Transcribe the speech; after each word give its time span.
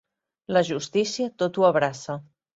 La 0.57 0.63
justícia 0.69 1.29
tot 1.45 1.61
ho 1.63 1.69
abraça. 1.71 2.19